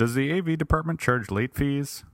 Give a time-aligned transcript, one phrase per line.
[0.00, 2.04] Does the AV department charge late fees?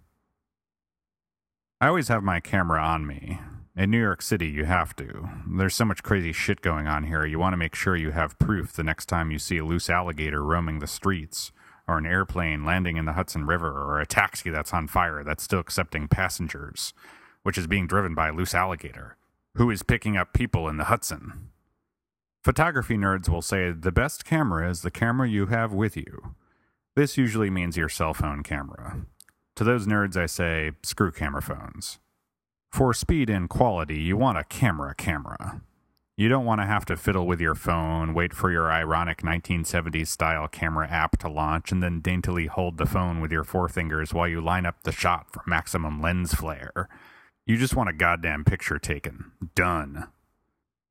[1.81, 3.39] I always have my camera on me.
[3.76, 5.28] In New York City, you have to.
[5.49, 8.41] There's so much crazy shit going on here, you want to make sure you have
[8.41, 11.52] proof the next time you see a loose alligator roaming the streets,
[11.86, 15.45] or an airplane landing in the Hudson River, or a taxi that's on fire that's
[15.45, 16.93] still accepting passengers,
[17.45, 19.16] which is being driven by a loose alligator,
[19.55, 21.50] who is picking up people in the Hudson.
[22.43, 26.34] Photography nerds will say the best camera is the camera you have with you.
[26.96, 29.02] This usually means your cell phone camera.
[29.57, 31.98] To those nerds, I say, screw camera phones.
[32.73, 35.61] For speed and quality, you want a camera camera.
[36.16, 40.07] You don't want to have to fiddle with your phone, wait for your ironic 1970s
[40.07, 44.27] style camera app to launch, and then daintily hold the phone with your forefingers while
[44.27, 46.88] you line up the shot for maximum lens flare.
[47.45, 49.33] You just want a goddamn picture taken.
[49.55, 50.09] Done.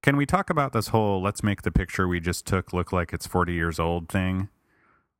[0.03, 3.11] Can we talk about this whole let's make the picture we just took look like
[3.11, 4.49] it's 40 years old thing?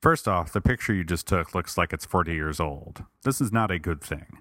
[0.05, 3.05] First off, the picture you just took looks like it's 40 years old.
[3.23, 4.37] This is not a good thing.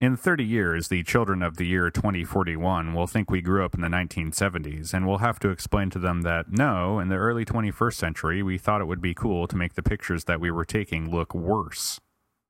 [0.00, 3.82] In 30 years, the children of the year 2041 will think we grew up in
[3.82, 7.92] the 1970s, and we'll have to explain to them that no, in the early 21st
[7.92, 11.10] century, we thought it would be cool to make the pictures that we were taking
[11.10, 12.00] look worse.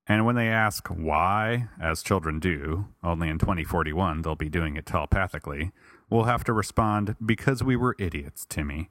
[0.06, 4.86] And when they ask why, as children do, only in 2041 they'll be doing it
[4.86, 5.72] telepathically,
[6.08, 8.90] we'll have to respond, because we were idiots, Timmy.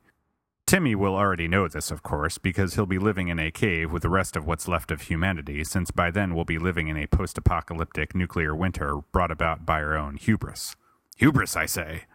[0.73, 4.01] Timmy will already know this, of course, because he'll be living in a cave with
[4.01, 7.05] the rest of what's left of humanity, since by then we'll be living in a
[7.05, 10.75] post apocalyptic nuclear winter brought about by our own hubris.
[11.17, 12.05] Hubris, I say.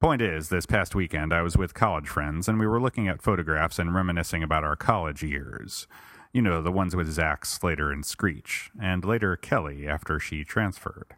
[0.00, 3.20] Point is, this past weekend I was with college friends, and we were looking at
[3.20, 5.88] photographs and reminiscing about our college years.
[6.32, 11.16] You know, the ones with Zack, Slater, and Screech, and later Kelly after she transferred.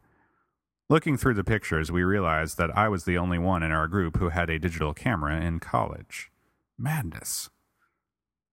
[0.89, 4.17] Looking through the pictures, we realized that I was the only one in our group
[4.17, 6.31] who had a digital camera in college.
[6.79, 7.51] Madness.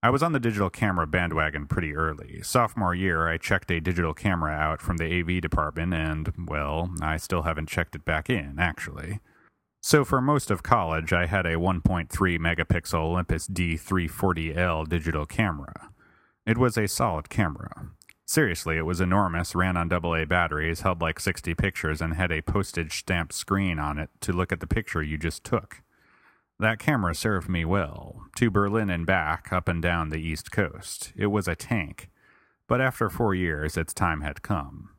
[0.03, 2.41] I was on the digital camera bandwagon pretty early.
[2.41, 7.17] Sophomore year, I checked a digital camera out from the AV department, and, well, I
[7.17, 9.19] still haven't checked it back in, actually.
[9.83, 15.89] So, for most of college, I had a 1.3 megapixel Olympus D340L digital camera.
[16.45, 17.89] It was a solid camera.
[18.25, 22.41] Seriously, it was enormous, ran on AA batteries, held like 60 pictures, and had a
[22.41, 25.81] postage stamped screen on it to look at the picture you just took.
[26.61, 28.27] That camera served me well.
[28.35, 31.11] To Berlin and back, up and down the East Coast.
[31.15, 32.11] It was a tank.
[32.67, 34.91] But after four years, its time had come.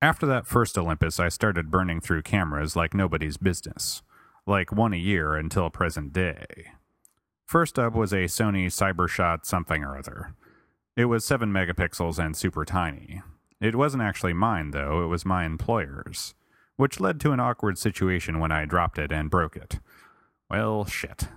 [0.00, 4.02] After that first Olympus, I started burning through cameras like nobody's business.
[4.46, 6.44] Like one a year until present day.
[7.44, 10.36] First up was a Sony Cybershot something or other.
[10.96, 13.20] It was 7 megapixels and super tiny.
[13.60, 16.34] It wasn't actually mine, though, it was my employer's.
[16.76, 19.80] Which led to an awkward situation when I dropped it and broke it.
[20.52, 21.28] Well, shit.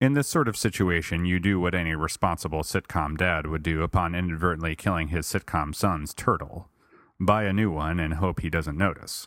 [0.00, 4.14] In this sort of situation, you do what any responsible sitcom dad would do upon
[4.14, 6.68] inadvertently killing his sitcom son's turtle
[7.18, 9.26] buy a new one and hope he doesn't notice.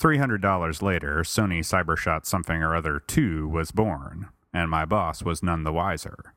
[0.00, 5.64] $300 later, Sony Cybershot something or other 2 was born, and my boss was none
[5.64, 6.34] the wiser.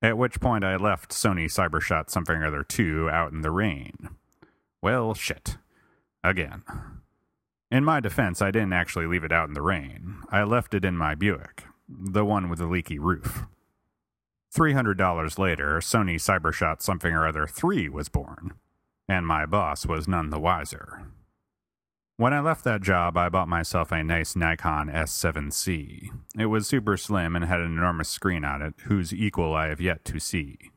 [0.00, 4.10] At which point I left Sony Cybershot something or other 2 out in the rain.
[4.80, 5.56] Well, shit.
[6.22, 6.62] Again.
[7.74, 10.18] In my defense, I didn't actually leave it out in the rain.
[10.30, 13.46] I left it in my Buick, the one with the leaky roof.
[14.54, 18.52] $300 later, Sony Cybershot something or other 3 was born,
[19.08, 21.02] and my boss was none the wiser.
[22.16, 26.10] When I left that job, I bought myself a nice Nikon S7C.
[26.38, 29.80] It was super slim and had an enormous screen on it, whose equal I have
[29.80, 30.70] yet to see.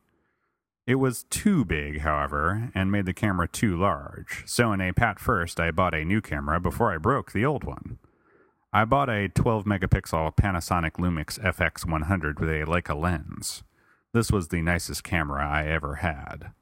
[0.88, 5.20] It was too big, however, and made the camera too large, so in a pat
[5.20, 7.98] first I bought a new camera before I broke the old one.
[8.72, 13.62] I bought a 12 megapixel Panasonic Lumix FX100 with a Leica lens.
[14.14, 16.52] This was the nicest camera I ever had.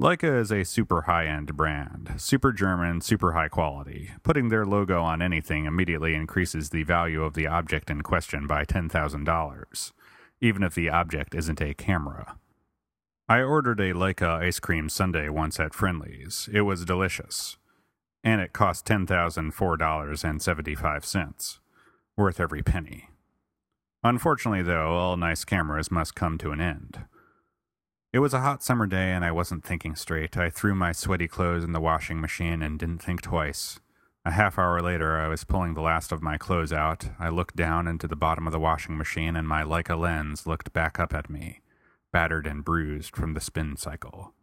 [0.00, 4.12] Leica is a super high end brand, super German, super high quality.
[4.22, 8.64] Putting their logo on anything immediately increases the value of the object in question by
[8.64, 9.92] $10,000,
[10.40, 12.36] even if the object isn't a camera.
[13.30, 16.48] I ordered a Leica ice cream sundae once at Friendly's.
[16.52, 17.58] It was delicious.
[18.24, 21.58] And it cost $10,004.75.
[22.16, 23.10] Worth every penny.
[24.02, 27.04] Unfortunately, though, all nice cameras must come to an end.
[28.12, 30.36] It was a hot summer day and I wasn't thinking straight.
[30.36, 33.78] I threw my sweaty clothes in the washing machine and didn't think twice.
[34.24, 37.10] A half hour later, I was pulling the last of my clothes out.
[37.20, 40.72] I looked down into the bottom of the washing machine and my Leica lens looked
[40.72, 41.60] back up at me
[42.12, 44.34] battered and bruised from the spin cycle.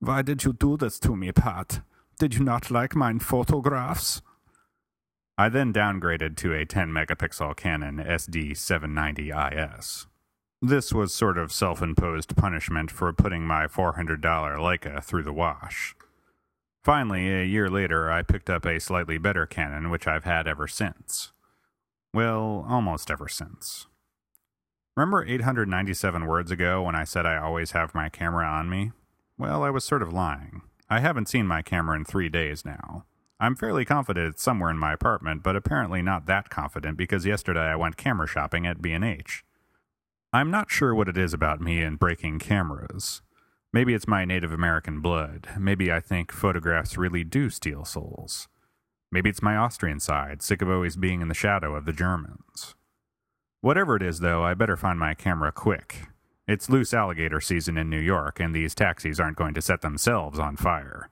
[0.00, 1.80] Why did you do this to me, Pat?
[2.18, 4.22] Did you not like mine photographs?
[5.36, 10.06] I then downgraded to a 10 megapixel Canon SD790IS.
[10.62, 15.96] This was sort of self imposed punishment for putting my $400 Leica through the wash.
[16.84, 20.68] Finally, a year later, I picked up a slightly better Canon, which I've had ever
[20.68, 21.32] since.
[22.12, 23.88] Well, almost ever since.
[24.96, 28.92] Remember 897 words ago when I said I always have my camera on me?
[29.36, 30.62] Well, I was sort of lying.
[30.88, 33.04] I haven't seen my camera in three days now.
[33.40, 37.72] I'm fairly confident it's somewhere in my apartment, but apparently not that confident because yesterday
[37.72, 39.44] I went camera shopping at B&H.
[40.32, 43.20] I'm not sure what it is about me and breaking cameras.
[43.72, 45.48] Maybe it's my Native American blood.
[45.58, 48.46] Maybe I think photographs really do steal souls.
[49.10, 52.76] Maybe it's my Austrian side, sick of always being in the shadow of the Germans.
[53.64, 56.08] Whatever it is, though, I better find my camera quick.
[56.46, 60.38] It's loose alligator season in New York, and these taxis aren't going to set themselves
[60.38, 61.08] on fire.